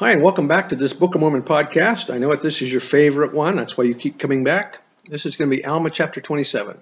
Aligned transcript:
Hi, 0.00 0.12
and 0.12 0.22
welcome 0.22 0.46
back 0.46 0.68
to 0.68 0.76
this 0.76 0.92
Book 0.92 1.16
of 1.16 1.22
Mormon 1.22 1.42
podcast. 1.42 2.14
I 2.14 2.18
know 2.18 2.30
that 2.30 2.40
this 2.40 2.62
is 2.62 2.70
your 2.70 2.80
favorite 2.80 3.34
one. 3.34 3.56
That's 3.56 3.76
why 3.76 3.82
you 3.82 3.96
keep 3.96 4.16
coming 4.16 4.44
back. 4.44 4.80
This 5.10 5.26
is 5.26 5.36
going 5.36 5.50
to 5.50 5.56
be 5.56 5.64
Alma 5.64 5.90
chapter 5.90 6.20
27. 6.20 6.78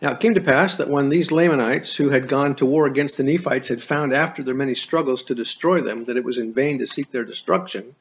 Now 0.00 0.12
it 0.12 0.20
came 0.20 0.34
to 0.34 0.40
pass 0.40 0.76
that 0.76 0.86
when 0.88 1.08
these 1.08 1.32
Lamanites 1.32 1.96
who 1.96 2.10
had 2.10 2.28
gone 2.28 2.54
to 2.54 2.66
war 2.66 2.86
against 2.86 3.16
the 3.16 3.24
Nephites 3.24 3.66
had 3.66 3.82
found 3.82 4.14
after 4.14 4.44
their 4.44 4.54
many 4.54 4.76
struggles 4.76 5.24
to 5.24 5.34
destroy 5.34 5.80
them 5.80 6.04
that 6.04 6.16
it 6.16 6.22
was 6.22 6.38
in 6.38 6.54
vain 6.54 6.78
to 6.78 6.86
seek 6.86 7.10
their 7.10 7.24
destruction, 7.24 7.96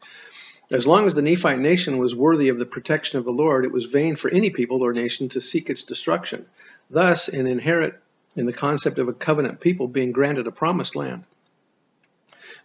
as 0.70 0.86
long 0.86 1.08
as 1.08 1.16
the 1.16 1.24
Nephite 1.24 1.58
nation 1.58 1.98
was 1.98 2.16
worthy 2.16 2.50
of 2.50 2.60
the 2.60 2.66
protection 2.68 3.18
of 3.18 3.26
the 3.26 3.32
Lord, 3.32 3.66
it 3.66 3.72
was 3.72 3.86
vain 3.86 4.18
for 4.18 4.30
any 4.30 4.52
people 4.52 4.84
or 4.84 4.94
nation 4.94 5.30
to 5.30 5.42
seek 5.42 5.72
its 5.72 5.82
destruction. 5.82 6.46
Thus, 6.92 7.28
an 7.28 7.48
inherent 7.48 7.96
in 8.36 8.46
the 8.46 8.54
concept 8.54 9.00
of 9.00 9.08
a 9.08 9.14
covenant 9.14 9.62
people 9.62 9.88
being 9.88 10.12
granted 10.12 10.46
a 10.46 10.52
promised 10.52 10.96
land. 10.96 11.24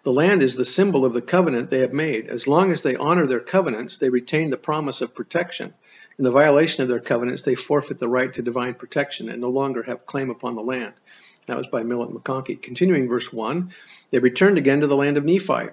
The 0.04 0.12
land 0.12 0.42
is 0.42 0.56
the 0.56 0.64
symbol 0.64 1.04
of 1.04 1.14
the 1.14 1.22
covenant 1.22 1.70
they 1.70 1.80
have 1.80 1.92
made. 1.92 2.28
As 2.28 2.48
long 2.48 2.72
as 2.72 2.82
they 2.82 2.96
honor 2.96 3.26
their 3.26 3.40
covenants, 3.40 3.98
they 3.98 4.08
retain 4.08 4.50
the 4.50 4.56
promise 4.56 5.00
of 5.00 5.14
protection. 5.14 5.72
In 6.18 6.24
the 6.24 6.32
violation 6.32 6.82
of 6.82 6.88
their 6.88 7.00
covenants, 7.00 7.44
they 7.44 7.54
forfeit 7.54 8.00
the 8.00 8.08
right 8.08 8.32
to 8.34 8.42
divine 8.42 8.74
protection 8.74 9.28
and 9.28 9.40
no 9.40 9.50
longer 9.50 9.82
have 9.84 10.04
claim 10.04 10.28
upon 10.30 10.56
the 10.56 10.62
land. 10.62 10.94
That 11.46 11.56
was 11.56 11.68
by 11.68 11.84
Millet 11.84 12.10
McConkie. 12.10 12.60
Continuing 12.60 13.08
verse 13.08 13.32
1, 13.32 13.72
they 14.10 14.18
returned 14.18 14.58
again 14.58 14.80
to 14.80 14.88
the 14.88 14.96
land 14.96 15.18
of 15.18 15.24
Nephi. 15.24 15.70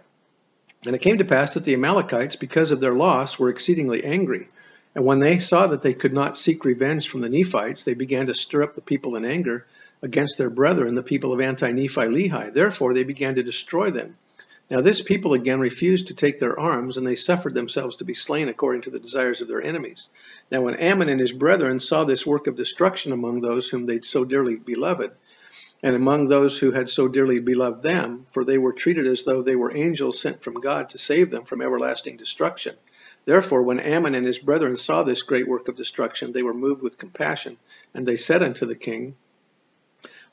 And 0.85 0.95
it 0.95 1.01
came 1.01 1.17
to 1.17 1.25
pass 1.25 1.55
that 1.55 1.63
the 1.63 1.73
Amalekites, 1.73 2.35
because 2.35 2.71
of 2.71 2.79
their 2.79 2.93
loss, 2.93 3.39
were 3.39 3.49
exceedingly 3.49 4.03
angry. 4.03 4.47
And 4.93 5.05
when 5.05 5.19
they 5.19 5.39
saw 5.39 5.67
that 5.67 5.81
they 5.81 5.93
could 5.93 6.13
not 6.13 6.37
seek 6.37 6.65
revenge 6.65 7.07
from 7.07 7.21
the 7.21 7.29
Nephites, 7.29 7.83
they 7.83 7.95
began 7.95 8.27
to 8.27 8.35
stir 8.35 8.63
up 8.63 8.75
the 8.75 8.81
people 8.81 9.15
in 9.15 9.25
anger 9.25 9.65
against 10.01 10.37
their 10.37 10.49
brethren, 10.49 10.95
the 10.95 11.03
people 11.03 11.33
of 11.33 11.41
anti-Nephi 11.41 12.01
Lehi. 12.01 12.53
Therefore 12.53 12.93
they 12.93 13.03
began 13.03 13.35
to 13.35 13.43
destroy 13.43 13.89
them. 13.89 14.17
Now 14.69 14.81
this 14.81 15.01
people 15.01 15.33
again 15.33 15.59
refused 15.59 16.07
to 16.07 16.13
take 16.13 16.37
their 16.37 16.59
arms, 16.59 16.97
and 16.97 17.05
they 17.05 17.15
suffered 17.15 17.55
themselves 17.55 17.97
to 17.97 18.05
be 18.05 18.13
slain 18.13 18.49
according 18.49 18.83
to 18.83 18.91
the 18.91 18.99
desires 18.99 19.41
of 19.41 19.47
their 19.47 19.61
enemies. 19.61 20.09
Now 20.51 20.61
when 20.61 20.75
Ammon 20.75 21.09
and 21.09 21.19
his 21.19 21.31
brethren 21.31 21.79
saw 21.79 22.03
this 22.03 22.25
work 22.25 22.45
of 22.47 22.55
destruction 22.55 23.11
among 23.11 23.41
those 23.41 23.67
whom 23.67 23.85
they 23.85 24.01
so 24.01 24.25
dearly 24.25 24.55
beloved, 24.57 25.11
and 25.81 25.95
among 25.95 26.27
those 26.27 26.59
who 26.59 26.71
had 26.71 26.87
so 26.87 27.07
dearly 27.07 27.39
beloved 27.39 27.81
them, 27.81 28.25
for 28.31 28.43
they 28.43 28.57
were 28.57 28.73
treated 28.73 29.07
as 29.07 29.23
though 29.23 29.41
they 29.41 29.55
were 29.55 29.75
angels 29.75 30.19
sent 30.19 30.43
from 30.43 30.55
God 30.55 30.89
to 30.89 30.97
save 30.97 31.31
them 31.31 31.45
from 31.45 31.61
everlasting 31.61 32.17
destruction. 32.17 32.75
Therefore, 33.25 33.63
when 33.63 33.79
Ammon 33.79 34.13
and 34.13 34.25
his 34.25 34.39
brethren 34.39 34.75
saw 34.75 35.03
this 35.03 35.23
great 35.23 35.47
work 35.47 35.67
of 35.67 35.75
destruction, 35.75 36.31
they 36.31 36.43
were 36.43 36.53
moved 36.53 36.81
with 36.81 36.97
compassion, 36.97 37.57
and 37.93 38.05
they 38.05 38.17
said 38.17 38.43
unto 38.43 38.65
the 38.65 38.75
king, 38.75 39.15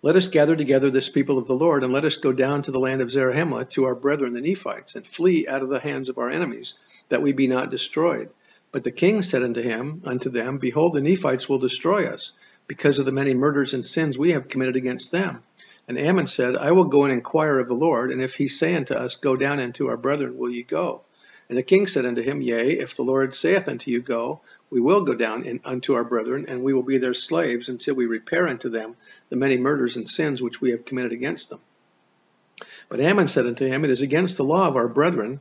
let 0.03 0.17
us 0.17 0.29
gather 0.29 0.55
together 0.55 0.91
this 0.91 1.09
people 1.09 1.39
of 1.39 1.47
the 1.47 1.55
Lord, 1.55 1.83
and 1.83 1.93
let 1.93 2.05
us 2.05 2.17
go 2.17 2.33
down 2.33 2.63
to 2.63 2.71
the 2.71 2.79
land 2.79 3.01
of 3.01 3.11
Zarahemla 3.11 3.71
to 3.71 3.85
our 3.85 3.95
brethren 3.95 4.33
the 4.33 4.41
Nephites, 4.41 4.95
and 4.95 5.07
flee 5.07 5.49
out 5.49 5.63
of 5.63 5.69
the 5.69 5.81
hands 5.81 6.09
of 6.09 6.19
our 6.19 6.31
enemies, 6.31 6.79
that 7.09 7.23
we 7.23 7.33
be 7.33 7.47
not 7.47 7.71
destroyed. 7.71 8.29
But 8.73 8.85
the 8.85 8.93
king 8.93 9.23
said 9.23 9.43
unto 9.43 9.63
him, 9.63 10.03
unto 10.05 10.29
them, 10.29 10.59
Behold, 10.59 10.95
the 10.95 11.01
Nephites 11.01 11.49
will 11.49 11.59
destroy 11.59 12.07
us, 12.07 12.35
because 12.67 12.99
of 12.99 13.07
the 13.07 13.13
many 13.13 13.33
murders 13.33 13.75
and 13.75 13.87
sins 13.87 14.19
we 14.19 14.33
have 14.33 14.49
committed 14.49 14.77
against 14.77 15.13
them. 15.13 15.43
And 15.89 15.99
Ammon 15.99 16.27
said, 16.27 16.57
I 16.57 16.73
will 16.73 16.85
go 16.85 17.05
and 17.05 17.13
inquire 17.13 17.59
of 17.59 17.69
the 17.69 17.75
Lord, 17.75 18.11
and 18.11 18.21
if 18.21 18.35
he 18.35 18.49
say 18.49 18.75
unto 18.75 18.95
us, 18.95 19.17
Go 19.17 19.37
down 19.37 19.61
unto 19.61 19.87
our 19.87 19.97
brethren, 19.97 20.37
will 20.37 20.51
ye 20.51 20.63
go? 20.63 21.06
And 21.49 21.57
the 21.57 21.63
king 21.63 21.87
said 21.87 22.05
unto 22.05 22.23
him, 22.23 22.43
Yea, 22.43 22.73
if 22.73 22.97
the 22.97 23.05
Lord 23.05 23.35
saith 23.35 23.69
unto 23.69 23.91
you, 23.91 24.01
Go, 24.01 24.41
we 24.69 24.81
will 24.81 25.03
go 25.03 25.15
down 25.15 25.45
in, 25.45 25.61
unto 25.65 25.95
our 25.95 26.03
brethren, 26.03 26.47
and 26.49 26.63
we 26.63 26.75
will 26.75 26.83
be 26.83 26.99
their 26.99 27.15
slaves 27.15 27.69
until 27.69 27.95
we 27.95 28.07
repair 28.07 28.49
unto 28.49 28.69
them 28.69 28.97
the 29.29 29.37
many 29.37 29.57
murders 29.57 29.97
and 29.97 30.09
sins 30.09 30.43
which 30.43 30.61
we 30.61 30.73
have 30.73 30.85
committed 30.85 31.13
against 31.13 31.51
them. 31.51 31.61
But 32.89 33.01
Ammon 33.01 33.29
said 33.29 33.47
unto 33.47 33.67
him, 33.67 33.85
It 33.85 33.91
is 33.91 34.03
against 34.03 34.37
the 34.37 34.45
law 34.45 34.67
of 34.67 34.77
our 34.77 34.89
brethren, 34.89 35.41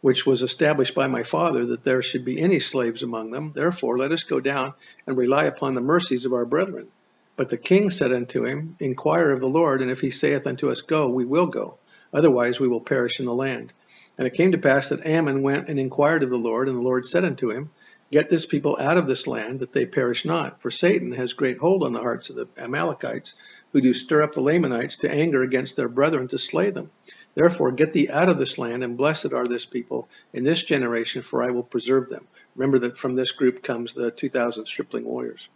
which 0.00 0.26
was 0.26 0.42
established 0.42 0.94
by 0.94 1.06
my 1.06 1.22
father, 1.22 1.66
that 1.66 1.82
there 1.82 2.02
should 2.02 2.24
be 2.24 2.40
any 2.40 2.60
slaves 2.60 3.02
among 3.02 3.30
them. 3.30 3.52
Therefore 3.52 3.98
let 3.98 4.12
us 4.12 4.24
go 4.24 4.40
down 4.40 4.74
and 5.06 5.16
rely 5.16 5.44
upon 5.44 5.74
the 5.74 5.80
mercies 5.80 6.26
of 6.26 6.32
our 6.32 6.44
brethren. 6.44 6.88
But 7.36 7.48
the 7.48 7.56
king 7.56 7.90
said 7.90 8.12
unto 8.12 8.44
him, 8.44 8.76
Inquire 8.80 9.30
of 9.30 9.40
the 9.40 9.46
Lord, 9.46 9.80
and 9.80 9.90
if 9.90 10.00
he 10.00 10.10
saith 10.10 10.46
unto 10.46 10.70
us, 10.70 10.82
Go, 10.82 11.08
we 11.08 11.24
will 11.24 11.46
go. 11.46 11.78
Otherwise 12.12 12.58
we 12.58 12.68
will 12.68 12.80
perish 12.80 13.20
in 13.20 13.26
the 13.26 13.34
land. 13.34 13.72
And 14.16 14.26
it 14.26 14.34
came 14.34 14.52
to 14.52 14.58
pass 14.58 14.88
that 14.88 15.06
Ammon 15.06 15.42
went 15.42 15.68
and 15.68 15.78
inquired 15.78 16.22
of 16.22 16.30
the 16.30 16.36
Lord, 16.36 16.68
and 16.68 16.76
the 16.76 16.82
Lord 16.82 17.06
said 17.06 17.24
unto 17.24 17.50
him, 17.50 17.70
Get 18.10 18.30
this 18.30 18.46
people 18.46 18.78
out 18.80 18.96
of 18.96 19.06
this 19.06 19.26
land, 19.26 19.60
that 19.60 19.72
they 19.72 19.84
perish 19.84 20.24
not. 20.24 20.62
For 20.62 20.70
Satan 20.70 21.12
has 21.12 21.34
great 21.34 21.58
hold 21.58 21.84
on 21.84 21.92
the 21.92 22.00
hearts 22.00 22.30
of 22.30 22.36
the 22.36 22.48
Amalekites, 22.56 23.34
who 23.72 23.82
do 23.82 23.92
stir 23.92 24.22
up 24.22 24.32
the 24.32 24.40
Lamanites 24.40 24.96
to 24.96 25.10
anger 25.10 25.42
against 25.42 25.76
their 25.76 25.88
brethren 25.88 26.26
to 26.28 26.38
slay 26.38 26.70
them. 26.70 26.90
Therefore, 27.34 27.70
get 27.72 27.92
thee 27.92 28.08
out 28.08 28.30
of 28.30 28.38
this 28.38 28.56
land, 28.56 28.82
and 28.82 28.96
blessed 28.96 29.32
are 29.34 29.46
this 29.46 29.66
people 29.66 30.08
in 30.32 30.42
this 30.42 30.62
generation, 30.62 31.20
for 31.20 31.42
I 31.42 31.50
will 31.50 31.62
preserve 31.62 32.08
them. 32.08 32.26
Remember 32.56 32.78
that 32.80 32.96
from 32.96 33.14
this 33.14 33.32
group 33.32 33.62
comes 33.62 33.92
the 33.92 34.10
2,000 34.10 34.64
stripling 34.64 35.04
warriors. 35.04 35.48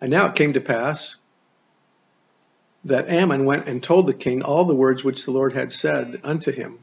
And 0.00 0.10
now 0.10 0.26
it 0.26 0.34
came 0.34 0.52
to 0.52 0.60
pass 0.60 1.16
that 2.86 3.08
Ammon 3.08 3.44
went 3.44 3.66
and 3.66 3.82
told 3.82 4.06
the 4.06 4.14
king 4.14 4.42
all 4.42 4.64
the 4.64 4.74
words 4.74 5.02
which 5.02 5.24
the 5.24 5.32
Lord 5.32 5.52
had 5.52 5.72
said 5.72 6.20
unto 6.22 6.52
him. 6.52 6.78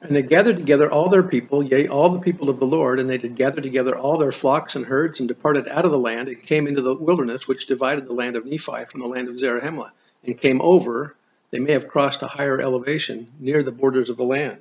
And 0.00 0.14
they 0.14 0.22
gathered 0.22 0.56
together 0.56 0.90
all 0.90 1.08
their 1.08 1.22
people, 1.22 1.62
yea, 1.62 1.88
all 1.88 2.10
the 2.10 2.20
people 2.20 2.50
of 2.50 2.58
the 2.58 2.66
Lord, 2.66 2.98
and 2.98 3.08
they 3.08 3.18
did 3.18 3.36
gather 3.36 3.60
together 3.60 3.96
all 3.96 4.16
their 4.16 4.32
flocks 4.32 4.74
and 4.74 4.84
herds, 4.84 5.20
and 5.20 5.28
departed 5.28 5.68
out 5.68 5.84
of 5.84 5.90
the 5.92 5.98
land, 5.98 6.28
and 6.28 6.42
came 6.42 6.66
into 6.66 6.82
the 6.82 6.94
wilderness 6.94 7.46
which 7.46 7.66
divided 7.66 8.06
the 8.06 8.12
land 8.12 8.36
of 8.36 8.46
Nephi 8.46 8.84
from 8.88 9.00
the 9.00 9.08
land 9.08 9.28
of 9.28 9.38
Zarahemla, 9.38 9.90
and 10.24 10.40
came 10.40 10.60
over, 10.60 11.14
they 11.50 11.58
may 11.60 11.72
have 11.72 11.88
crossed 11.88 12.22
a 12.22 12.28
higher 12.28 12.60
elevation, 12.60 13.28
near 13.38 13.62
the 13.62 13.72
borders 13.72 14.10
of 14.10 14.16
the 14.16 14.24
land. 14.24 14.58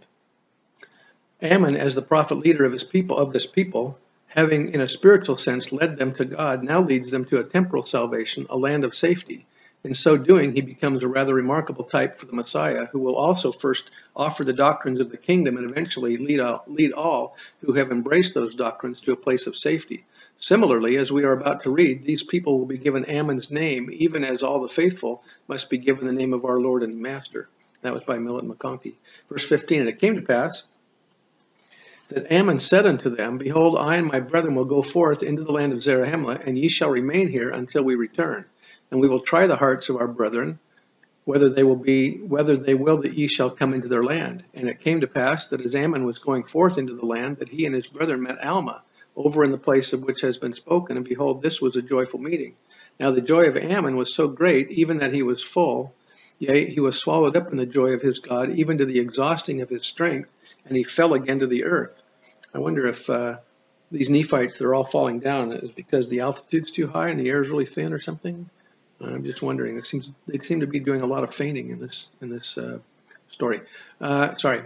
Ammon, 1.41 1.75
as 1.75 1.95
the 1.95 2.01
prophet 2.01 2.35
leader 2.35 2.65
of 2.65 2.73
his 2.73 2.83
people, 2.83 3.17
of 3.17 3.33
this 3.33 3.45
people, 3.47 3.97
having 4.27 4.73
in 4.73 4.81
a 4.81 4.87
spiritual 4.87 5.37
sense 5.37 5.71
led 5.71 5.97
them 5.97 6.13
to 6.13 6.25
God, 6.25 6.63
now 6.63 6.81
leads 6.81 7.11
them 7.11 7.25
to 7.25 7.39
a 7.39 7.43
temporal 7.43 7.83
salvation, 7.83 8.47
a 8.49 8.57
land 8.57 8.83
of 8.83 8.95
safety, 8.95 9.45
in 9.83 9.93
so 9.93 10.17
doing, 10.17 10.53
he 10.53 10.61
becomes 10.61 11.03
a 11.03 11.07
rather 11.07 11.33
remarkable 11.33 11.83
type 11.83 12.19
for 12.19 12.25
the 12.25 12.33
Messiah, 12.33 12.87
who 12.87 12.99
will 12.99 13.15
also 13.15 13.51
first 13.51 13.89
offer 14.15 14.43
the 14.43 14.53
doctrines 14.53 14.99
of 14.99 15.11
the 15.11 15.17
kingdom 15.17 15.55
and 15.57 15.69
eventually 15.69 16.17
lead 16.17 16.39
all, 16.39 16.63
lead 16.67 16.91
all 16.93 17.37
who 17.61 17.73
have 17.73 17.91
embraced 17.91 18.33
those 18.33 18.55
doctrines 18.55 19.01
to 19.01 19.13
a 19.13 19.17
place 19.17 19.47
of 19.47 19.55
safety. 19.55 20.03
Similarly, 20.37 20.97
as 20.97 21.11
we 21.11 21.23
are 21.23 21.31
about 21.31 21.63
to 21.63 21.71
read, 21.71 22.03
these 22.03 22.23
people 22.23 22.57
will 22.57 22.65
be 22.65 22.77
given 22.77 23.05
Ammon's 23.05 23.51
name, 23.51 23.89
even 23.91 24.23
as 24.23 24.43
all 24.43 24.61
the 24.61 24.67
faithful 24.67 25.23
must 25.47 25.69
be 25.69 25.77
given 25.77 26.05
the 26.05 26.13
name 26.13 26.33
of 26.33 26.45
our 26.45 26.59
Lord 26.59 26.83
and 26.83 26.99
Master. 26.99 27.47
That 27.81 27.93
was 27.93 28.03
by 28.03 28.17
Millet 28.17 28.45
McConkie. 28.45 28.95
Verse 29.29 29.47
15, 29.47 29.81
And 29.81 29.89
it 29.89 30.01
came 30.01 30.15
to 30.15 30.21
pass 30.21 30.63
that 32.09 32.31
Ammon 32.31 32.59
said 32.59 32.85
unto 32.85 33.09
them, 33.09 33.37
Behold, 33.37 33.77
I 33.77 33.97
and 33.97 34.07
my 34.07 34.21
brethren 34.21 34.55
will 34.55 34.65
go 34.65 34.81
forth 34.81 35.23
into 35.23 35.43
the 35.43 35.51
land 35.51 35.73
of 35.73 35.79
Zarahemla, 35.83 36.45
and 36.45 36.57
ye 36.57 36.67
shall 36.67 36.89
remain 36.89 37.29
here 37.29 37.49
until 37.49 37.83
we 37.83 37.95
return 37.95 38.45
and 38.91 38.99
we 38.99 39.07
will 39.07 39.19
try 39.19 39.47
the 39.47 39.55
hearts 39.55 39.89
of 39.89 39.97
our 39.97 40.07
brethren, 40.07 40.59
whether 41.25 41.49
they 41.49 41.63
will 41.63 41.75
be 41.75 42.17
whether 42.17 42.55
they 42.55 42.73
will 42.73 42.97
that 43.01 43.13
ye 43.13 43.27
shall 43.27 43.49
come 43.49 43.73
into 43.73 43.87
their 43.87 44.03
land. 44.03 44.43
And 44.53 44.69
it 44.69 44.79
came 44.79 45.01
to 45.01 45.07
pass 45.07 45.49
that 45.49 45.61
as 45.61 45.75
Ammon 45.75 46.05
was 46.05 46.19
going 46.19 46.43
forth 46.43 46.77
into 46.77 46.95
the 46.95 47.05
land, 47.05 47.37
that 47.37 47.49
he 47.49 47.65
and 47.65 47.75
his 47.75 47.87
brethren 47.87 48.23
met 48.23 48.43
Alma, 48.43 48.81
over 49.15 49.43
in 49.43 49.51
the 49.51 49.57
place 49.57 49.93
of 49.93 50.03
which 50.03 50.21
has 50.21 50.37
been 50.37 50.53
spoken, 50.53 50.95
and 50.95 51.05
behold, 51.05 51.41
this 51.41 51.61
was 51.61 51.75
a 51.75 51.81
joyful 51.81 52.19
meeting. 52.19 52.55
Now 52.99 53.11
the 53.11 53.21
joy 53.21 53.45
of 53.45 53.57
Ammon 53.57 53.95
was 53.95 54.13
so 54.13 54.27
great, 54.27 54.71
even 54.71 54.99
that 54.99 55.13
he 55.13 55.23
was 55.23 55.43
full, 55.43 55.93
yea, 56.39 56.69
he 56.69 56.79
was 56.79 56.99
swallowed 56.99 57.35
up 57.35 57.51
in 57.51 57.57
the 57.57 57.65
joy 57.65 57.93
of 57.93 58.01
his 58.01 58.19
God, 58.19 58.51
even 58.51 58.77
to 58.77 58.85
the 58.85 58.99
exhausting 58.99 59.61
of 59.61 59.69
his 59.69 59.85
strength, 59.85 60.31
and 60.65 60.77
he 60.77 60.83
fell 60.83 61.13
again 61.13 61.39
to 61.39 61.47
the 61.47 61.63
earth. 61.65 62.01
I 62.53 62.59
wonder 62.59 62.87
if 62.87 63.09
uh, 63.09 63.37
these 63.91 64.09
Nephites 64.09 64.57
that 64.57 64.65
are 64.65 64.75
all 64.75 64.85
falling 64.85 65.19
down 65.19 65.51
is 65.51 65.71
because 65.71 66.09
the 66.09 66.21
altitude's 66.21 66.71
too 66.71 66.87
high 66.87 67.09
and 67.09 67.19
the 67.19 67.29
air 67.29 67.41
is 67.41 67.49
really 67.49 67.65
thin 67.65 67.93
or 67.93 67.99
something. 67.99 68.49
I'm 69.01 69.23
just 69.23 69.41
wondering. 69.41 69.77
It 69.77 69.85
seems 69.85 70.11
they 70.27 70.39
seem 70.39 70.61
to 70.61 70.67
be 70.67 70.79
doing 70.79 71.01
a 71.01 71.05
lot 71.05 71.23
of 71.23 71.33
fainting 71.33 71.69
in 71.69 71.79
this 71.79 72.09
in 72.21 72.29
this 72.29 72.57
uh, 72.57 72.79
story. 73.29 73.61
Uh, 74.01 74.35
sorry. 74.35 74.63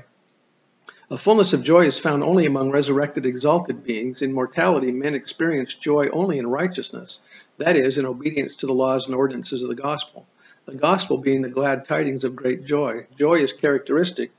A 1.09 1.17
fullness 1.17 1.51
of 1.51 1.63
joy 1.63 1.81
is 1.81 1.99
found 1.99 2.23
only 2.23 2.45
among 2.45 2.71
resurrected, 2.71 3.25
exalted 3.25 3.83
beings. 3.83 4.21
In 4.21 4.31
mortality, 4.31 4.93
men 4.93 5.13
experience 5.13 5.75
joy 5.75 6.07
only 6.07 6.37
in 6.37 6.47
righteousness, 6.47 7.19
that 7.57 7.75
is, 7.75 7.97
in 7.97 8.05
obedience 8.05 8.55
to 8.57 8.65
the 8.65 8.73
laws 8.73 9.07
and 9.07 9.15
ordinances 9.15 9.61
of 9.61 9.67
the 9.67 9.75
gospel. 9.75 10.25
The 10.65 10.75
gospel 10.75 11.17
being 11.17 11.41
the 11.41 11.49
glad 11.49 11.83
tidings 11.83 12.23
of 12.23 12.37
great 12.37 12.63
joy. 12.63 13.07
Joy 13.17 13.35
is 13.39 13.51
characteristic 13.51 14.31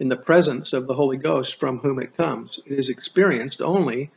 in 0.00 0.08
the 0.08 0.16
presence 0.16 0.72
of 0.72 0.88
the 0.88 0.94
Holy 0.94 1.18
Ghost 1.18 1.60
from 1.60 1.78
whom 1.78 2.00
it 2.00 2.16
comes. 2.16 2.58
It 2.66 2.78
is 2.78 2.88
experienced 2.88 3.62
only 3.62 4.10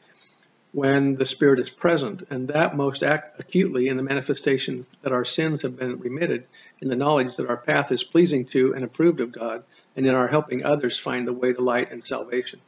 when 0.74 1.16
the 1.16 1.26
Spirit 1.26 1.60
is 1.60 1.70
present, 1.70 2.26
and 2.30 2.48
that 2.48 2.76
most 2.76 3.04
acutely 3.04 3.88
in 3.88 3.98
the 3.98 4.04
manifestation 4.04 4.86
that 5.02 5.12
our 5.12 5.26
sins 5.26 5.64
have 5.64 5.78
been 5.78 6.00
remitted, 6.00 6.46
in 6.80 6.88
the 6.88 6.96
knowledge 6.96 7.36
that 7.36 7.50
our 7.50 7.58
path 7.58 7.92
is 7.92 8.04
pleasing 8.04 8.46
to 8.46 8.74
and 8.74 8.84
approved 8.84 9.20
of 9.20 9.32
God, 9.32 9.64
and 9.96 10.06
in 10.06 10.16
our 10.16 10.28
helping 10.28 10.64
others 10.64 10.98
find 10.98 11.28
the 11.28 11.34
way 11.34 11.52
to 11.52 11.62
light 11.62 11.92
and 11.92 12.04
salvation. 12.06 12.62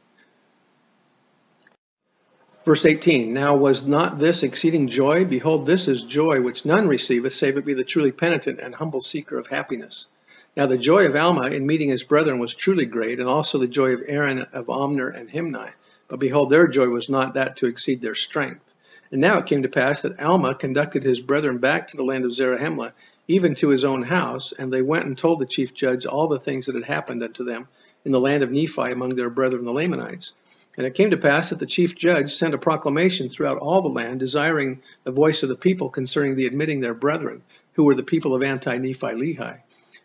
Verse 2.64 2.86
18 2.86 3.32
Now 3.32 3.56
was 3.56 3.86
not 3.86 4.18
this 4.18 4.42
exceeding 4.42 4.88
joy? 4.88 5.24
Behold, 5.24 5.66
this 5.66 5.88
is 5.88 6.02
joy 6.02 6.40
which 6.40 6.64
none 6.64 6.88
receiveth, 6.88 7.34
save 7.34 7.56
it 7.56 7.64
be 7.64 7.74
the 7.74 7.84
truly 7.84 8.12
penitent 8.12 8.60
and 8.60 8.74
humble 8.74 9.00
seeker 9.00 9.38
of 9.38 9.46
happiness. 9.46 10.08
Now 10.56 10.66
the 10.66 10.78
joy 10.78 11.06
of 11.06 11.16
Alma 11.16 11.48
in 11.48 11.66
meeting 11.66 11.88
his 11.88 12.04
brethren 12.04 12.38
was 12.38 12.54
truly 12.54 12.86
great, 12.86 13.18
and 13.18 13.28
also 13.28 13.58
the 13.58 13.66
joy 13.66 13.92
of 13.92 14.02
Aaron, 14.06 14.46
of 14.52 14.66
Omner, 14.66 15.14
and 15.14 15.28
Himni. 15.28 15.70
But 16.14 16.20
behold, 16.20 16.50
their 16.50 16.68
joy 16.68 16.86
was 16.90 17.08
not 17.08 17.34
that 17.34 17.56
to 17.56 17.66
exceed 17.66 18.00
their 18.00 18.14
strength. 18.14 18.72
And 19.10 19.20
now 19.20 19.38
it 19.38 19.46
came 19.46 19.64
to 19.64 19.68
pass 19.68 20.02
that 20.02 20.20
Alma 20.20 20.54
conducted 20.54 21.02
his 21.02 21.20
brethren 21.20 21.58
back 21.58 21.88
to 21.88 21.96
the 21.96 22.04
land 22.04 22.24
of 22.24 22.32
Zarahemla, 22.32 22.92
even 23.26 23.56
to 23.56 23.70
his 23.70 23.84
own 23.84 24.04
house, 24.04 24.52
and 24.52 24.72
they 24.72 24.80
went 24.80 25.06
and 25.06 25.18
told 25.18 25.40
the 25.40 25.44
chief 25.44 25.74
judge 25.74 26.06
all 26.06 26.28
the 26.28 26.38
things 26.38 26.66
that 26.66 26.76
had 26.76 26.84
happened 26.84 27.24
unto 27.24 27.42
them 27.42 27.66
in 28.04 28.12
the 28.12 28.20
land 28.20 28.44
of 28.44 28.52
Nephi 28.52 28.92
among 28.92 29.16
their 29.16 29.28
brethren 29.28 29.64
the 29.64 29.72
Lamanites. 29.72 30.34
And 30.78 30.86
it 30.86 30.94
came 30.94 31.10
to 31.10 31.16
pass 31.16 31.50
that 31.50 31.58
the 31.58 31.66
chief 31.66 31.96
judge 31.96 32.30
sent 32.30 32.54
a 32.54 32.58
proclamation 32.58 33.28
throughout 33.28 33.58
all 33.58 33.82
the 33.82 33.88
land, 33.88 34.20
desiring 34.20 34.82
the 35.02 35.10
voice 35.10 35.42
of 35.42 35.48
the 35.48 35.56
people 35.56 35.88
concerning 35.88 36.36
the 36.36 36.46
admitting 36.46 36.78
their 36.78 36.94
brethren, 36.94 37.42
who 37.72 37.86
were 37.86 37.96
the 37.96 38.04
people 38.04 38.36
of 38.36 38.44
anti 38.44 38.78
Nephi 38.78 38.94
Lehi. 38.94 39.58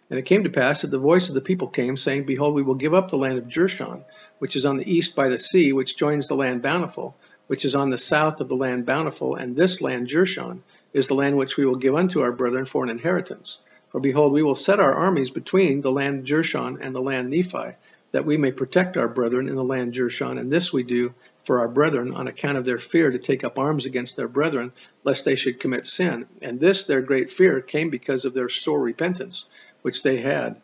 And 0.10 0.18
it 0.18 0.26
came 0.26 0.44
to 0.44 0.50
pass 0.50 0.82
that 0.82 0.90
the 0.90 0.98
voice 0.98 1.30
of 1.30 1.36
the 1.36 1.42
people 1.42 1.68
came, 1.68 1.96
saying, 1.96 2.24
Behold, 2.24 2.56
we 2.56 2.64
will 2.64 2.76
give 2.76 2.96
up 2.96 3.10
the 3.10 3.18
land 3.18 3.38
of 3.38 3.48
Jershon, 3.48 4.04
which 4.40 4.56
is 4.56 4.66
on 4.66 4.78
the 4.78 4.92
east 4.92 5.16
by 5.16 5.30
the 5.30 5.38
sea, 5.38 5.72
which 5.72 5.98
joins 5.98 6.28
the 6.28 6.36
land 6.36 6.64
bountiful, 6.64 7.16
which 7.46 7.64
is 7.64 7.76
on 7.76 7.92
the 7.92 7.98
south 7.98 8.42
of 8.42 8.50
the 8.50 8.56
land 8.56 8.88
bountiful, 8.88 9.36
and 9.36 9.56
this 9.56 9.82
land 9.82 10.08
Jershon 10.08 10.62
is 10.94 11.08
the 11.08 11.14
land 11.14 11.38
which 11.38 11.58
we 11.58 11.66
will 11.66 11.76
give 11.76 11.94
unto 11.94 12.22
our 12.22 12.32
brethren 12.32 12.66
for 12.66 12.84
an 12.84 12.90
inheritance. 12.90 13.60
For 13.90 14.00
behold, 14.00 14.34
we 14.34 14.42
will 14.42 14.56
set 14.56 14.80
our 14.80 14.94
armies 14.94 15.30
between 15.30 15.82
the 15.82 15.92
land 15.92 16.26
Jershon 16.26 16.80
and 16.82 16.96
the 16.96 17.02
land 17.02 17.30
Nephi, 17.30 17.76
that 18.12 18.26
we 18.26 18.38
may 18.38 18.52
protect 18.52 18.98
our 18.98 19.08
brethren 19.08 19.48
in 19.48 19.56
the 19.56 19.64
land 19.64 19.94
Jershon, 19.94 20.40
and 20.40 20.52
this 20.52 20.74
we 20.74 20.82
do 20.82 21.14
for 21.44 21.60
our 21.60 21.68
brethren 21.68 22.14
on 22.14 22.28
account 22.28 22.58
of 22.58 22.66
their 22.66 22.80
fear 22.80 23.12
to 23.12 23.20
take 23.20 23.44
up 23.44 23.60
arms 23.60 23.86
against 23.86 24.18
their 24.18 24.28
brethren, 24.28 24.72
lest 25.04 25.26
they 25.26 25.36
should 25.36 25.60
commit 25.60 25.86
sin. 25.86 26.26
And 26.42 26.60
this 26.60 26.86
their 26.86 27.02
great 27.02 27.32
fear 27.32 27.62
came 27.62 27.92
because 27.92 28.26
of 28.26 28.34
their 28.34 28.50
sore 28.50 28.82
repentance 28.82 29.46
which 29.82 30.04
they 30.04 30.18
had 30.18 30.62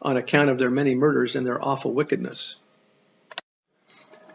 on 0.00 0.16
account 0.16 0.50
of 0.50 0.58
their 0.58 0.70
many 0.70 0.94
murders 0.94 1.36
and 1.36 1.46
their 1.46 1.62
awful 1.62 1.92
wickedness. 1.92 2.56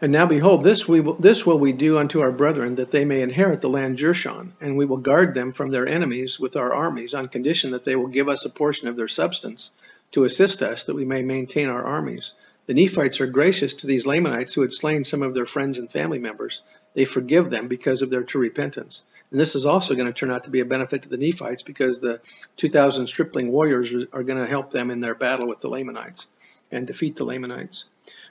And 0.02 0.12
now 0.12 0.26
behold, 0.26 0.64
this, 0.64 0.88
we 0.88 1.00
will, 1.00 1.14
this 1.14 1.44
will 1.44 1.58
we 1.58 1.72
do 1.72 1.98
unto 1.98 2.20
our 2.20 2.32
brethren, 2.32 2.76
that 2.76 2.90
they 2.90 3.04
may 3.04 3.20
inherit 3.20 3.60
the 3.60 3.68
land 3.68 3.98
Jershon, 3.98 4.52
and 4.60 4.76
we 4.76 4.86
will 4.86 4.96
guard 4.96 5.34
them 5.34 5.52
from 5.52 5.70
their 5.70 5.86
enemies 5.86 6.40
with 6.40 6.56
our 6.56 6.72
armies, 6.72 7.12
on 7.12 7.28
condition 7.28 7.72
that 7.72 7.84
they 7.84 7.96
will 7.96 8.06
give 8.06 8.28
us 8.28 8.46
a 8.46 8.50
portion 8.50 8.88
of 8.88 8.96
their 8.96 9.08
substance 9.08 9.70
to 10.12 10.24
assist 10.24 10.62
us, 10.62 10.84
that 10.84 10.96
we 10.96 11.04
may 11.04 11.20
maintain 11.20 11.68
our 11.68 11.84
armies. 11.84 12.34
The 12.66 12.74
Nephites 12.74 13.20
are 13.20 13.26
gracious 13.26 13.74
to 13.76 13.86
these 13.86 14.06
Lamanites 14.06 14.54
who 14.54 14.60
had 14.60 14.72
slain 14.72 15.04
some 15.04 15.22
of 15.22 15.34
their 15.34 15.44
friends 15.44 15.78
and 15.78 15.90
family 15.90 16.18
members. 16.18 16.62
They 16.94 17.04
forgive 17.04 17.50
them 17.50 17.68
because 17.68 18.02
of 18.02 18.10
their 18.10 18.22
true 18.22 18.42
repentance. 18.42 19.04
And 19.30 19.40
this 19.40 19.54
is 19.54 19.66
also 19.66 19.94
going 19.94 20.08
to 20.08 20.12
turn 20.12 20.30
out 20.30 20.44
to 20.44 20.50
be 20.50 20.60
a 20.60 20.64
benefit 20.64 21.02
to 21.02 21.08
the 21.08 21.16
Nephites 21.16 21.62
because 21.62 22.00
the 22.00 22.20
2,000 22.56 23.06
stripling 23.06 23.52
warriors 23.52 23.92
are 24.12 24.22
going 24.22 24.42
to 24.42 24.50
help 24.50 24.70
them 24.70 24.90
in 24.90 25.00
their 25.00 25.14
battle 25.14 25.46
with 25.46 25.60
the 25.60 25.68
Lamanites 25.68 26.26
and 26.72 26.86
defeat 26.86 27.16
the 27.16 27.24
Lamanites. 27.24 27.88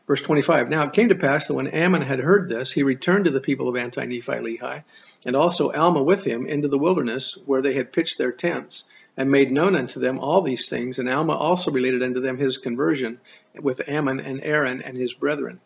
Verse 0.08 0.22
25 0.22 0.70
Now 0.70 0.84
it 0.84 0.94
came 0.94 1.10
to 1.10 1.16
pass 1.16 1.48
that 1.48 1.54
when 1.54 1.68
Ammon 1.68 2.02
had 2.02 2.20
heard 2.20 2.50
this, 2.50 2.72
he 2.72 2.84
returned 2.84 3.26
to 3.26 3.32
the 3.32 3.42
people 3.42 3.70
of 3.70 3.78
Anti 3.78 4.06
Nephi 4.06 4.32
Lehi, 4.32 4.84
and 5.26 5.36
also 5.36 5.72
Alma 5.72 6.04
with 6.04 6.26
him 6.26 6.46
into 6.46 6.68
the 6.68 6.80
wilderness 6.80 7.38
where 7.46 7.62
they 7.62 7.74
had 7.74 7.94
pitched 7.94 8.18
their 8.18 8.32
tents, 8.32 8.86
and 9.20 9.30
made 9.30 9.52
known 9.52 9.76
unto 9.76 10.00
them 10.00 10.18
all 10.18 10.42
these 10.42 10.70
things. 10.70 10.98
And 10.98 11.10
Alma 11.10 11.34
also 11.34 11.72
related 11.72 12.02
unto 12.02 12.22
them 12.22 12.38
his 12.38 12.58
conversion 12.58 13.20
with 13.54 13.82
Ammon 13.86 14.22
and 14.22 14.42
Aaron 14.42 14.82
and 14.82 14.98
his 14.98 15.14
brethren. 15.14 15.60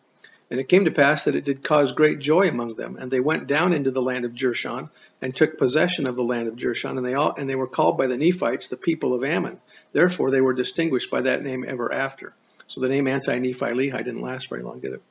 And 0.50 0.58
it 0.58 0.68
came 0.68 0.86
to 0.86 0.90
pass 0.90 1.24
that 1.24 1.36
it 1.36 1.44
did 1.44 1.62
cause 1.62 1.92
great 1.92 2.18
joy 2.18 2.48
among 2.48 2.74
them, 2.74 2.96
and 3.00 3.10
they 3.10 3.20
went 3.20 3.46
down 3.46 3.72
into 3.72 3.92
the 3.92 4.02
land 4.02 4.24
of 4.24 4.32
Jershon, 4.32 4.90
and 5.22 5.34
took 5.34 5.56
possession 5.56 6.06
of 6.06 6.16
the 6.16 6.24
land 6.24 6.48
of 6.48 6.56
Jershon, 6.56 6.98
and 6.98 7.06
they 7.06 7.14
all 7.14 7.32
and 7.38 7.48
they 7.48 7.54
were 7.54 7.68
called 7.68 7.96
by 7.96 8.08
the 8.08 8.16
Nephites 8.16 8.68
the 8.68 8.76
people 8.76 9.14
of 9.14 9.22
Ammon. 9.22 9.60
Therefore 9.92 10.32
they 10.32 10.40
were 10.40 10.52
distinguished 10.52 11.10
by 11.10 11.22
that 11.22 11.44
name 11.44 11.64
ever 11.66 11.92
after. 11.92 12.34
So 12.66 12.80
the 12.80 12.88
name 12.88 13.06
Anti-Nephi 13.06 13.66
Lehi 13.66 13.98
didn't 13.98 14.20
last 14.20 14.50
very 14.50 14.62
long, 14.62 14.80
did 14.80 14.94
it? 14.94 15.02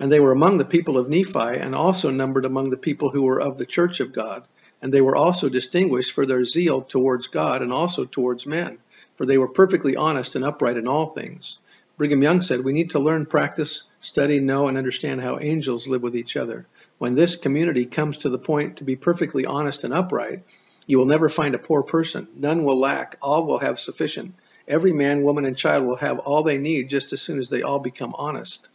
And 0.00 0.10
they 0.10 0.18
were 0.18 0.32
among 0.32 0.56
the 0.56 0.64
people 0.64 0.96
of 0.96 1.10
Nephi, 1.10 1.58
and 1.60 1.74
also 1.74 2.10
numbered 2.10 2.46
among 2.46 2.70
the 2.70 2.78
people 2.78 3.10
who 3.10 3.24
were 3.24 3.40
of 3.40 3.58
the 3.58 3.66
church 3.66 4.00
of 4.00 4.14
God. 4.14 4.44
And 4.82 4.92
they 4.92 5.00
were 5.00 5.16
also 5.16 5.48
distinguished 5.48 6.12
for 6.12 6.26
their 6.26 6.44
zeal 6.44 6.82
towards 6.82 7.28
God 7.28 7.62
and 7.62 7.72
also 7.72 8.04
towards 8.04 8.46
men, 8.46 8.78
for 9.14 9.24
they 9.24 9.38
were 9.38 9.48
perfectly 9.48 9.96
honest 9.96 10.36
and 10.36 10.44
upright 10.44 10.76
in 10.76 10.88
all 10.88 11.06
things. 11.06 11.60
Brigham 11.96 12.22
Young 12.22 12.40
said, 12.40 12.64
We 12.64 12.72
need 12.72 12.90
to 12.90 12.98
learn, 12.98 13.26
practice, 13.26 13.84
study, 14.00 14.40
know, 14.40 14.66
and 14.66 14.76
understand 14.76 15.22
how 15.22 15.38
angels 15.38 15.86
live 15.86 16.02
with 16.02 16.16
each 16.16 16.36
other. 16.36 16.66
When 16.98 17.14
this 17.14 17.36
community 17.36 17.86
comes 17.86 18.18
to 18.18 18.28
the 18.28 18.38
point 18.38 18.78
to 18.78 18.84
be 18.84 18.96
perfectly 18.96 19.46
honest 19.46 19.84
and 19.84 19.94
upright, 19.94 20.42
you 20.86 20.98
will 20.98 21.06
never 21.06 21.28
find 21.28 21.54
a 21.54 21.58
poor 21.58 21.82
person. 21.82 22.26
None 22.36 22.64
will 22.64 22.78
lack. 22.78 23.16
All 23.22 23.46
will 23.46 23.60
have 23.60 23.78
sufficient. 23.78 24.34
Every 24.66 24.92
man, 24.92 25.22
woman, 25.22 25.44
and 25.44 25.56
child 25.56 25.84
will 25.84 25.96
have 25.96 26.18
all 26.18 26.42
they 26.42 26.58
need 26.58 26.90
just 26.90 27.12
as 27.12 27.22
soon 27.22 27.38
as 27.38 27.50
they 27.50 27.62
all 27.62 27.78
become 27.78 28.14
honest. 28.16 28.68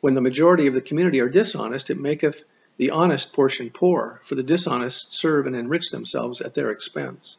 When 0.00 0.14
the 0.14 0.20
majority 0.20 0.66
of 0.66 0.74
the 0.74 0.80
community 0.80 1.20
are 1.20 1.28
dishonest, 1.28 1.90
it 1.90 1.98
maketh 1.98 2.44
the 2.76 2.90
honest 2.90 3.32
portion 3.32 3.70
poor, 3.70 4.20
for 4.22 4.34
the 4.34 4.42
dishonest 4.42 5.12
serve 5.14 5.46
and 5.46 5.56
enrich 5.56 5.90
themselves 5.90 6.40
at 6.40 6.54
their 6.54 6.70
expense. 6.70 7.36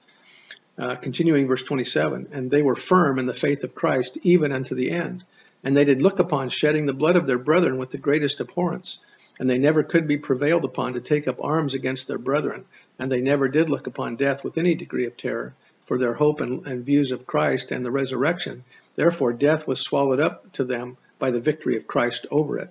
Uh, 0.78 0.96
continuing 0.96 1.48
verse 1.48 1.64
27, 1.64 2.30
and 2.32 2.52
they 2.52 2.62
were 2.62 2.76
firm 2.76 3.20
in 3.20 3.26
the 3.26 3.34
faith 3.34 3.64
of 3.64 3.76
Christ 3.76 4.18
even 4.24 4.52
unto 4.52 4.76
the 4.76 4.92
end. 4.92 5.24
And 5.64 5.76
they 5.76 5.86
did 5.86 6.02
look 6.02 6.20
upon 6.20 6.50
shedding 6.50 6.86
the 6.86 6.94
blood 6.94 7.16
of 7.16 7.26
their 7.26 7.40
brethren 7.40 7.78
with 7.78 7.90
the 7.90 7.98
greatest 7.98 8.40
abhorrence 8.40 9.00
and 9.40 9.50
they 9.50 9.58
never 9.58 9.84
could 9.84 10.08
be 10.08 10.18
prevailed 10.18 10.64
upon 10.64 10.94
to 10.94 11.02
take 11.02 11.28
up 11.28 11.44
arms 11.44 11.74
against 11.74 12.08
their 12.08 12.18
brethren, 12.18 12.66
and 12.98 13.12
they 13.12 13.22
never 13.22 13.48
did 13.48 13.70
look 13.70 13.88
upon 13.88 14.16
death 14.16 14.44
with 14.44 14.58
any 14.58 14.76
degree 14.76 15.06
of 15.06 15.18
terror, 15.18 15.54
for 15.84 15.98
their 15.98 16.14
hope 16.14 16.40
and, 16.40 16.66
and, 16.66 16.86
views 16.86 17.12
of 17.12 17.28
Christ 17.28 17.72
and 17.72 17.86
the 17.86 17.92
resurrection. 17.92 18.64
Therefore, 18.96 19.34
death 19.34 19.68
was 19.68 19.82
swallowed 19.82 20.20
up 20.20 20.52
to 20.54 20.64
them 20.64 20.98
by 21.20 21.32
the 21.32 21.40
victory 21.40 21.76
of 21.76 21.86
Christ 21.86 22.26
over 22.32 22.58
it. 22.58 22.70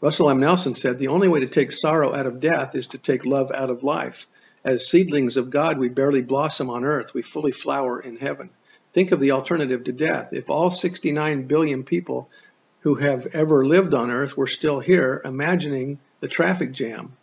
Russell 0.00 0.28
M. 0.28 0.40
Nelson 0.40 0.74
said, 0.74 0.98
The 0.98 1.08
only 1.08 1.28
way 1.28 1.40
to 1.40 1.46
take 1.46 1.72
sorrow 1.72 2.14
out 2.14 2.26
of 2.26 2.40
death 2.40 2.76
is 2.76 2.88
to 2.88 2.98
take 2.98 3.24
love 3.24 3.50
out 3.50 3.70
of 3.70 3.82
life. 3.82 4.26
As 4.62 4.88
seedlings 4.88 5.36
of 5.36 5.50
God, 5.50 5.78
we 5.78 5.88
barely 5.88 6.22
blossom 6.22 6.68
on 6.68 6.84
earth, 6.84 7.14
we 7.14 7.22
fully 7.22 7.52
flower 7.52 7.98
in 8.00 8.16
heaven. 8.16 8.50
Think 8.92 9.12
of 9.12 9.20
the 9.20 9.30
alternative 9.30 9.84
to 9.84 9.92
death. 9.92 10.32
If 10.32 10.50
all 10.50 10.70
69 10.70 11.44
billion 11.44 11.84
people 11.84 12.30
who 12.80 12.96
have 12.96 13.26
ever 13.28 13.66
lived 13.66 13.94
on 13.94 14.10
earth 14.10 14.36
were 14.36 14.46
still 14.46 14.80
here, 14.80 15.22
imagining 15.24 15.98
the 16.20 16.28
traffic 16.28 16.72
jam. 16.72 17.16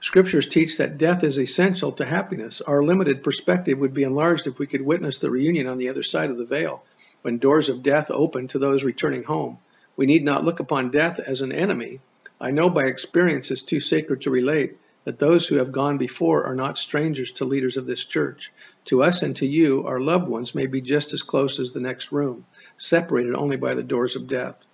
Scriptures 0.00 0.46
teach 0.46 0.78
that 0.78 0.96
death 0.96 1.24
is 1.24 1.40
essential 1.40 1.90
to 1.92 2.04
happiness. 2.04 2.60
Our 2.60 2.84
limited 2.84 3.24
perspective 3.24 3.78
would 3.78 3.94
be 3.94 4.04
enlarged 4.04 4.46
if 4.46 4.60
we 4.60 4.68
could 4.68 4.82
witness 4.82 5.18
the 5.18 5.30
reunion 5.30 5.66
on 5.66 5.78
the 5.78 5.88
other 5.88 6.04
side 6.04 6.30
of 6.30 6.38
the 6.38 6.44
veil, 6.44 6.84
when 7.22 7.38
doors 7.38 7.68
of 7.68 7.82
death 7.82 8.10
open 8.10 8.46
to 8.48 8.60
those 8.60 8.84
returning 8.84 9.24
home. 9.24 9.58
We 9.98 10.06
need 10.06 10.24
not 10.24 10.44
look 10.44 10.60
upon 10.60 10.90
death 10.90 11.18
as 11.18 11.40
an 11.40 11.50
enemy. 11.50 11.98
I 12.40 12.52
know 12.52 12.70
by 12.70 12.84
experience 12.84 13.50
it's 13.50 13.62
too 13.62 13.80
sacred 13.80 14.20
to 14.20 14.30
relate 14.30 14.76
that 15.02 15.18
those 15.18 15.48
who 15.48 15.56
have 15.56 15.72
gone 15.72 15.98
before 15.98 16.44
are 16.44 16.54
not 16.54 16.78
strangers 16.78 17.32
to 17.32 17.44
leaders 17.44 17.76
of 17.76 17.84
this 17.84 18.04
church. 18.04 18.52
To 18.84 19.02
us 19.02 19.24
and 19.24 19.34
to 19.38 19.46
you, 19.46 19.86
our 19.86 19.98
loved 19.98 20.28
ones 20.28 20.54
may 20.54 20.66
be 20.66 20.80
just 20.80 21.14
as 21.14 21.24
close 21.24 21.58
as 21.58 21.72
the 21.72 21.80
next 21.80 22.12
room 22.12 22.46
separated 22.76 23.34
only 23.34 23.56
by 23.56 23.74
the 23.74 23.82
doors 23.82 24.14
of 24.14 24.28
death. 24.28 24.64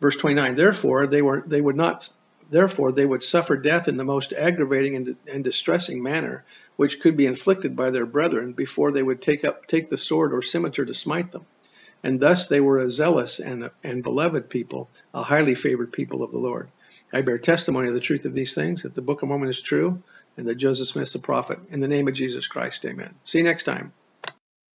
Verse 0.00 0.16
29, 0.16 0.56
therefore 0.56 1.06
they 1.06 1.20
were 1.20 1.44
they 1.46 1.60
would 1.60 1.76
not 1.76 2.10
therefore 2.48 2.92
they 2.92 3.04
would 3.04 3.22
suffer 3.22 3.58
death 3.58 3.88
in 3.88 3.98
the 3.98 4.04
most 4.04 4.32
aggravating 4.32 4.96
and, 4.96 5.16
and 5.26 5.44
distressing 5.44 6.02
manner 6.02 6.46
which 6.76 7.00
could 7.00 7.18
be 7.18 7.26
inflicted 7.26 7.76
by 7.76 7.90
their 7.90 8.06
brethren 8.06 8.54
before 8.54 8.90
they 8.90 9.02
would 9.02 9.20
take 9.20 9.44
up 9.44 9.66
take 9.66 9.90
the 9.90 9.98
sword 9.98 10.32
or 10.32 10.40
scimitar 10.40 10.86
to 10.86 10.94
smite 10.94 11.30
them. 11.30 11.44
And 12.02 12.20
thus 12.20 12.48
they 12.48 12.60
were 12.60 12.78
a 12.78 12.90
zealous 12.90 13.40
and, 13.40 13.70
and 13.84 14.02
beloved 14.02 14.48
people, 14.48 14.88
a 15.12 15.22
highly 15.22 15.54
favored 15.54 15.92
people 15.92 16.22
of 16.22 16.32
the 16.32 16.38
Lord. 16.38 16.68
I 17.12 17.22
bear 17.22 17.38
testimony 17.38 17.88
of 17.88 17.94
the 17.94 18.00
truth 18.00 18.24
of 18.24 18.32
these 18.32 18.54
things, 18.54 18.82
that 18.82 18.94
the 18.94 19.02
Book 19.02 19.22
of 19.22 19.28
Mormon 19.28 19.48
is 19.48 19.60
true, 19.60 20.02
and 20.36 20.48
that 20.48 20.54
Joseph 20.56 20.88
Smith 20.88 21.08
is 21.08 21.14
a 21.14 21.18
prophet. 21.18 21.58
In 21.70 21.80
the 21.80 21.88
name 21.88 22.08
of 22.08 22.14
Jesus 22.14 22.46
Christ, 22.46 22.84
amen. 22.86 23.14
See 23.24 23.38
you 23.38 23.44
next 23.44 23.64
time. 23.64 23.92